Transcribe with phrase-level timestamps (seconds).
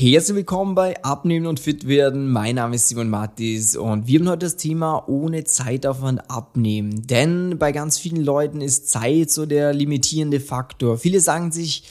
[0.00, 2.30] Herzlich willkommen bei Abnehmen und Fit werden.
[2.30, 7.04] Mein Name ist Simon Mattis und wir haben heute das Thema ohne Zeitaufwand abnehmen.
[7.08, 10.98] Denn bei ganz vielen Leuten ist Zeit so der limitierende Faktor.
[10.98, 11.82] Viele sagen sich,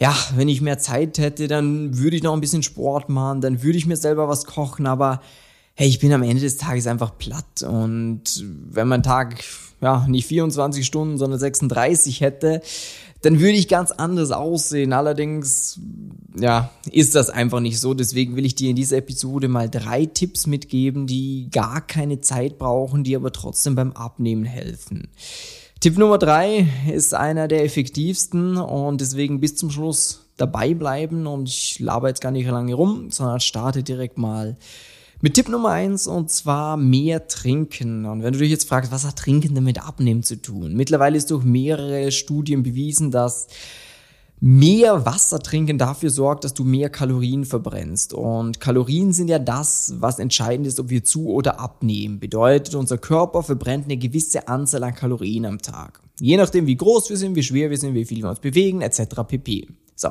[0.00, 3.62] ja, wenn ich mehr Zeit hätte, dann würde ich noch ein bisschen Sport machen, dann
[3.62, 5.20] würde ich mir selber was kochen, aber
[5.74, 8.22] hey, ich bin am Ende des Tages einfach platt und
[8.70, 9.44] wenn mein Tag
[9.82, 12.62] ja nicht 24 Stunden, sondern 36 hätte,
[13.22, 14.92] dann würde ich ganz anders aussehen.
[14.92, 15.78] Allerdings,
[16.38, 17.94] ja, ist das einfach nicht so.
[17.94, 22.58] Deswegen will ich dir in dieser Episode mal drei Tipps mitgeben, die gar keine Zeit
[22.58, 25.08] brauchen, die aber trotzdem beim Abnehmen helfen.
[25.80, 31.48] Tipp Nummer drei ist einer der effektivsten und deswegen bis zum Schluss dabei bleiben und
[31.48, 34.56] ich laber jetzt gar nicht lange rum, sondern starte direkt mal
[35.20, 38.06] mit Tipp Nummer eins und zwar mehr trinken.
[38.06, 40.74] Und wenn du dich jetzt fragst, was hat Trinken denn mit Abnehmen zu tun?
[40.74, 43.48] Mittlerweile ist durch mehrere Studien bewiesen, dass
[44.40, 48.14] mehr Wasser trinken dafür sorgt, dass du mehr Kalorien verbrennst.
[48.14, 52.18] Und Kalorien sind ja das, was entscheidend ist, ob wir zu oder abnehmen.
[52.18, 56.00] Bedeutet, unser Körper verbrennt eine gewisse Anzahl an Kalorien am Tag.
[56.18, 58.80] Je nachdem, wie groß wir sind, wie schwer wir sind, wie viel wir uns bewegen,
[58.80, 59.02] etc.
[59.28, 59.68] pp.
[59.94, 60.08] So.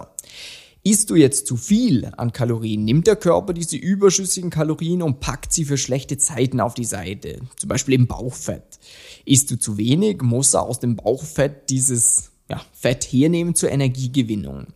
[0.83, 5.51] Isst du jetzt zu viel an Kalorien, nimmt der Körper diese überschüssigen Kalorien und packt
[5.51, 8.79] sie für schlechte Zeiten auf die Seite, zum Beispiel im Bauchfett.
[9.25, 14.67] Isst du zu wenig, muss er aus dem Bauchfett dieses ja, Fett hernehmen zur Energiegewinnung.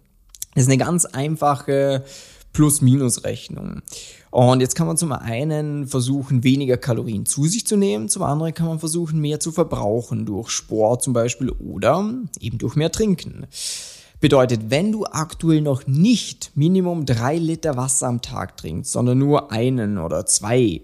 [0.54, 2.04] Das ist eine ganz einfache
[2.52, 3.82] Plus-Minus-Rechnung.
[4.30, 8.54] Und jetzt kann man zum einen versuchen, weniger Kalorien zu sich zu nehmen, zum anderen
[8.54, 13.48] kann man versuchen, mehr zu verbrauchen durch Sport zum Beispiel oder eben durch mehr Trinken.
[14.24, 19.52] Bedeutet, wenn du aktuell noch nicht Minimum drei Liter Wasser am Tag trinkst, sondern nur
[19.52, 20.80] einen oder zwei,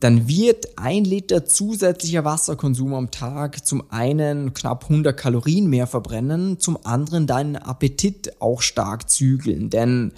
[0.00, 6.60] dann wird ein Liter zusätzlicher Wasserkonsum am Tag zum einen knapp 100 Kalorien mehr verbrennen,
[6.60, 9.68] zum anderen deinen Appetit auch stark zügeln.
[9.68, 10.12] Denn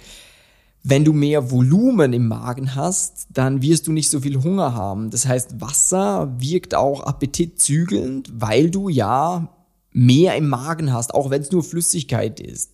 [0.81, 5.09] wenn du mehr Volumen im Magen hast, dann wirst du nicht so viel Hunger haben.
[5.09, 9.49] Das heißt, Wasser wirkt auch appetitzügelnd, weil du ja
[9.93, 12.71] mehr im Magen hast, auch wenn es nur Flüssigkeit ist.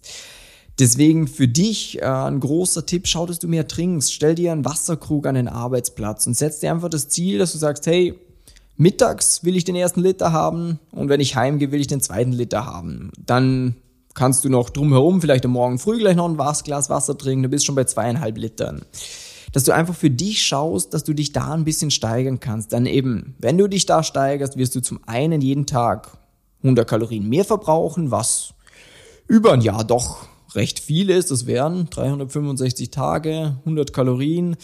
[0.80, 4.14] Deswegen für dich äh, ein großer Tipp, schau, dass du mehr trinkst.
[4.14, 7.58] Stell dir einen Wasserkrug an den Arbeitsplatz und setz dir einfach das Ziel, dass du
[7.58, 8.14] sagst, hey,
[8.76, 12.32] mittags will ich den ersten Liter haben und wenn ich heimgehe, will ich den zweiten
[12.32, 13.12] Liter haben.
[13.18, 13.76] Dann
[14.14, 17.50] kannst du noch drumherum vielleicht am Morgen früh gleich noch ein Glas Wasser trinken, du
[17.50, 18.84] bist schon bei zweieinhalb Litern.
[19.54, 22.74] Dass du einfach für dich schaust, dass du dich da ein bisschen steigern kannst.
[22.74, 26.18] Dann eben, wenn du dich da steigerst, wirst du zum einen jeden Tag
[26.64, 28.54] 100 Kalorien mehr verbrauchen, was
[29.28, 31.32] über ein Jahr doch recht viel ist.
[31.32, 34.58] Das wären 365 Tage, 100 Kalorien.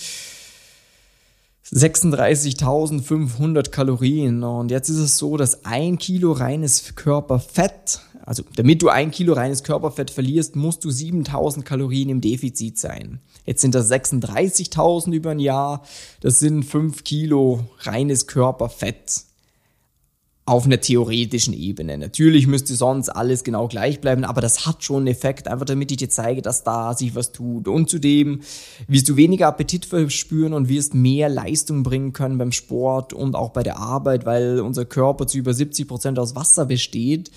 [1.66, 4.44] 36.500 Kalorien.
[4.44, 9.34] Und jetzt ist es so, dass ein Kilo reines Körperfett, also damit du ein Kilo
[9.34, 13.20] reines Körperfett verlierst, musst du 7.000 Kalorien im Defizit sein.
[13.46, 15.84] Jetzt sind das 36.000 über ein Jahr.
[16.22, 19.24] Das sind 5 Kilo reines Körperfett
[20.46, 21.98] auf einer theoretischen Ebene.
[21.98, 25.90] Natürlich müsste sonst alles genau gleich bleiben, aber das hat schon einen Effekt, einfach damit
[25.92, 27.70] ich dir zeige, dass da sich was tut.
[27.70, 28.42] Und zudem
[28.88, 33.52] wirst du weniger Appetit verspüren und wirst mehr Leistung bringen können beim Sport und auch
[33.52, 37.32] bei der Arbeit, weil unser Körper zu über 70 Prozent aus Wasser besteht.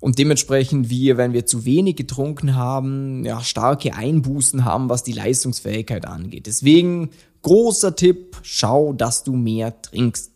[0.00, 5.12] Und dementsprechend wir, wenn wir zu wenig getrunken haben, ja, starke Einbußen haben, was die
[5.12, 6.46] Leistungsfähigkeit angeht.
[6.46, 7.10] Deswegen
[7.42, 10.32] großer Tipp, schau, dass du mehr trinkst.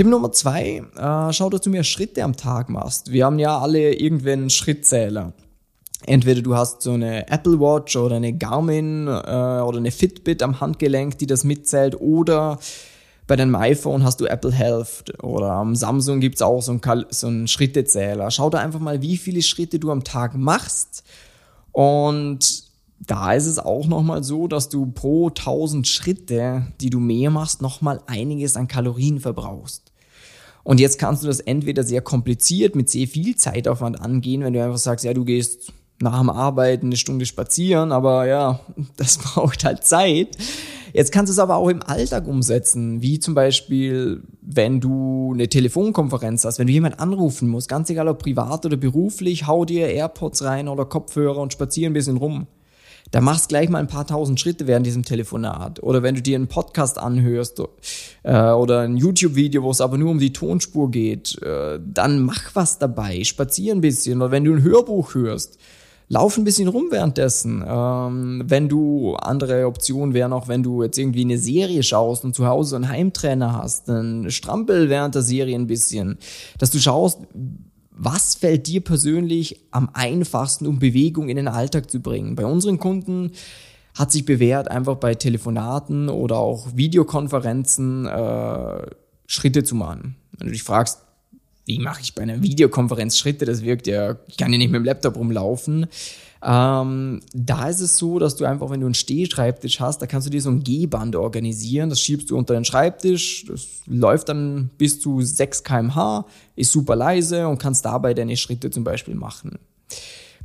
[0.00, 3.12] Tipp Nummer zwei, äh, schau, dass du mehr Schritte am Tag machst.
[3.12, 5.34] Wir haben ja alle irgendwann einen Schrittzähler.
[6.06, 10.58] Entweder du hast so eine Apple Watch oder eine Garmin äh, oder eine Fitbit am
[10.58, 12.58] Handgelenk, die das mitzählt, oder
[13.26, 17.26] bei deinem iPhone hast du Apple Health oder am Samsung gibt's auch so einen, so
[17.26, 18.30] einen Schrittezähler.
[18.30, 21.04] Schau da einfach mal, wie viele Schritte du am Tag machst
[21.72, 27.30] und da ist es auch nochmal so, dass du pro 1000 Schritte, die du mehr
[27.30, 29.89] machst, nochmal einiges an Kalorien verbrauchst.
[30.62, 34.62] Und jetzt kannst du das entweder sehr kompliziert mit sehr viel Zeitaufwand angehen, wenn du
[34.62, 35.72] einfach sagst, ja, du gehst
[36.02, 38.60] nach dem Arbeiten eine Stunde spazieren, aber ja,
[38.96, 40.36] das braucht halt Zeit.
[40.92, 45.48] Jetzt kannst du es aber auch im Alltag umsetzen, wie zum Beispiel, wenn du eine
[45.48, 49.88] Telefonkonferenz hast, wenn du jemanden anrufen musst, ganz egal ob privat oder beruflich, hau dir
[49.88, 52.48] AirPods rein oder Kopfhörer und spazier ein bisschen rum
[53.10, 55.82] da machst gleich mal ein paar tausend Schritte während diesem Telefonat.
[55.82, 57.60] Oder wenn du dir einen Podcast anhörst
[58.22, 62.54] äh, oder ein YouTube-Video, wo es aber nur um die Tonspur geht, äh, dann mach
[62.54, 64.20] was dabei, spazier ein bisschen.
[64.20, 65.58] Oder wenn du ein Hörbuch hörst,
[66.10, 67.64] lauf ein bisschen rum währenddessen.
[67.66, 72.34] Ähm, wenn du andere Optionen wären, auch wenn du jetzt irgendwie eine Serie schaust und
[72.34, 76.18] zu Hause einen Heimtrainer hast, dann strampel während der Serie ein bisschen.
[76.58, 77.20] Dass du schaust,
[78.02, 82.34] was fällt dir persönlich am einfachsten, um Bewegung in den Alltag zu bringen?
[82.34, 83.32] Bei unseren Kunden
[83.94, 88.86] hat sich bewährt, einfach bei Telefonaten oder auch Videokonferenzen äh,
[89.26, 90.16] Schritte zu machen.
[90.38, 91.02] Wenn du dich fragst,
[91.70, 94.80] wie mache ich bei einer Videokonferenz Schritte, das wirkt ja, ich kann ja nicht mit
[94.80, 95.86] dem Laptop rumlaufen.
[96.42, 100.26] Ähm, da ist es so, dass du einfach, wenn du einen Stehschreibtisch hast, da kannst
[100.26, 101.88] du dir so ein G-Band organisieren.
[101.88, 103.44] Das schiebst du unter den Schreibtisch.
[103.46, 106.24] Das läuft dann bis zu 6 kmh,
[106.56, 109.58] ist super leise und kannst dabei deine Schritte zum Beispiel machen.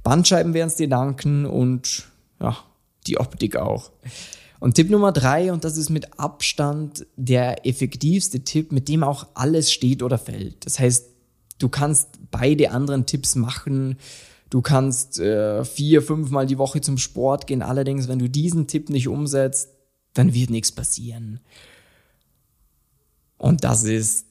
[0.04, 2.04] Bandscheiben werden es dir danken und
[2.39, 2.56] ja,
[3.07, 3.89] die Optik auch.
[4.60, 9.27] Und Tipp Nummer drei, und das ist mit Abstand der effektivste Tipp, mit dem auch
[9.33, 10.66] alles steht oder fällt.
[10.66, 11.15] Das heißt,
[11.60, 13.98] du kannst beide anderen Tipps machen.
[14.50, 17.62] Du kannst äh, vier, fünfmal die Woche zum Sport gehen.
[17.62, 19.69] Allerdings, wenn du diesen Tipp nicht umsetzt,
[20.13, 21.40] dann wird nichts passieren.
[23.38, 24.25] Und das ist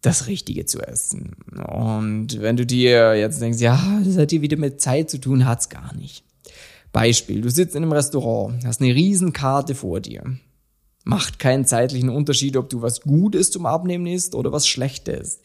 [0.00, 1.36] das Richtige zu essen.
[1.68, 5.46] Und wenn du dir jetzt denkst, ja, das hat hier wieder mit Zeit zu tun,
[5.46, 6.24] hat's gar nicht.
[6.92, 10.36] Beispiel, du sitzt in einem Restaurant, hast eine Riesenkarte vor dir.
[11.04, 15.40] Macht keinen zeitlichen Unterschied, ob du was Gutes zum Abnehmen isst oder was Schlechtes.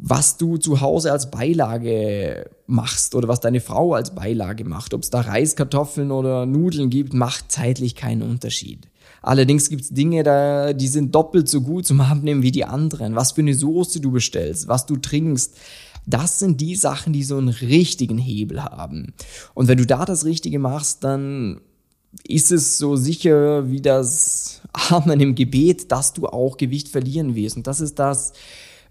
[0.00, 5.02] Was du zu Hause als Beilage machst oder was deine Frau als Beilage macht, ob
[5.02, 8.88] es da Reis, Kartoffeln oder Nudeln gibt, macht zeitlich keinen Unterschied.
[9.22, 13.16] Allerdings gibt es Dinge, da, die sind doppelt so gut zum Abnehmen wie die anderen.
[13.16, 15.56] Was für eine Soße du bestellst, was du trinkst,
[16.06, 19.14] das sind die Sachen, die so einen richtigen Hebel haben.
[19.54, 21.60] Und wenn du da das Richtige machst, dann
[22.26, 27.56] ist es so sicher wie das Amen im Gebet, dass du auch Gewicht verlieren wirst.
[27.56, 28.32] Und das ist das,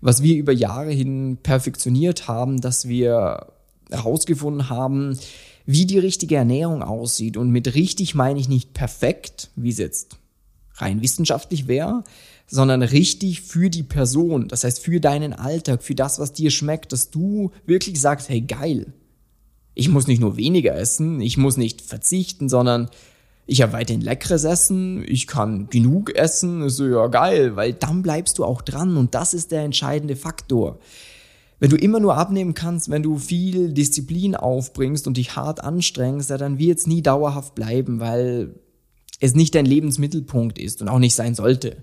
[0.01, 3.47] was wir über Jahre hin perfektioniert haben, dass wir
[3.89, 5.17] herausgefunden haben,
[5.65, 7.37] wie die richtige Ernährung aussieht.
[7.37, 10.17] Und mit richtig meine ich nicht perfekt, wie es jetzt
[10.75, 12.03] rein wissenschaftlich wäre,
[12.47, 14.47] sondern richtig für die Person.
[14.47, 18.41] Das heißt, für deinen Alltag, für das, was dir schmeckt, dass du wirklich sagst, hey,
[18.41, 18.93] geil.
[19.73, 22.89] Ich muss nicht nur weniger essen, ich muss nicht verzichten, sondern
[23.47, 28.37] ich habe weiterhin leckeres Essen, ich kann genug essen, ist ja geil, weil dann bleibst
[28.37, 30.79] du auch dran und das ist der entscheidende Faktor.
[31.59, 36.29] Wenn du immer nur abnehmen kannst, wenn du viel Disziplin aufbringst und dich hart anstrengst,
[36.29, 38.53] ja, dann wird es nie dauerhaft bleiben, weil
[39.21, 41.77] es nicht dein Lebensmittelpunkt ist und auch nicht sein sollte.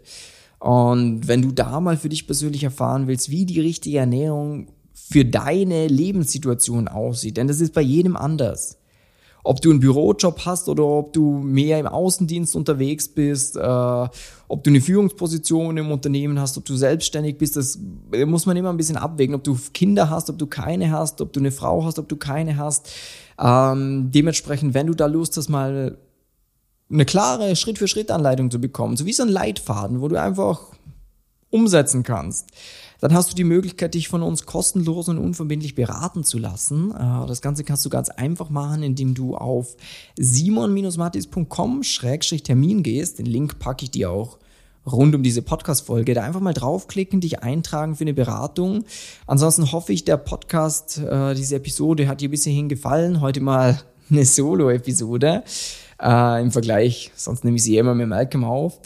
[0.60, 5.24] Und wenn du da mal für dich persönlich erfahren willst, wie die richtige Ernährung für
[5.24, 8.78] deine Lebenssituation aussieht, denn das ist bei jedem anders.
[9.46, 14.64] Ob du einen Bürojob hast oder ob du mehr im Außendienst unterwegs bist, äh, ob
[14.64, 17.78] du eine Führungsposition im Unternehmen hast, ob du selbstständig bist, das
[18.26, 19.34] muss man immer ein bisschen abwägen.
[19.34, 22.16] Ob du Kinder hast, ob du keine hast, ob du eine Frau hast, ob du
[22.16, 22.90] keine hast.
[23.38, 25.98] Ähm, dementsprechend, wenn du da Lust hast, mal
[26.90, 30.60] eine klare Schritt-für-Schritt-Anleitung zu bekommen, so wie so ein Leitfaden, wo du einfach
[31.50, 32.48] umsetzen kannst,
[33.04, 36.90] dann hast du die Möglichkeit, dich von uns kostenlos und unverbindlich beraten zu lassen.
[36.92, 39.76] Äh, das Ganze kannst du ganz einfach machen, indem du auf
[40.16, 43.18] simon-matis.com-termin gehst.
[43.18, 44.38] Den Link packe ich dir auch
[44.90, 46.14] rund um diese Podcast-Folge.
[46.14, 48.86] Da einfach mal draufklicken, dich eintragen für eine Beratung.
[49.26, 53.20] Ansonsten hoffe ich, der Podcast, äh, diese Episode hat dir bisher gefallen.
[53.20, 55.42] Heute mal eine Solo-Episode
[56.02, 57.12] äh, im Vergleich.
[57.16, 58.80] Sonst nehme ich sie immer mit Malcolm auf.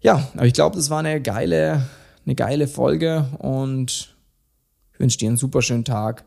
[0.00, 1.82] Ja, aber ich glaube, das war eine geile,
[2.24, 4.14] eine geile Folge und
[4.92, 6.24] ich wünsche dir einen super schönen Tag.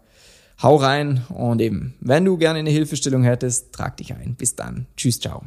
[0.62, 4.36] Hau rein und eben, wenn du gerne eine Hilfestellung hättest, trag dich ein.
[4.36, 4.88] Bis dann.
[4.96, 5.44] Tschüss, ciao.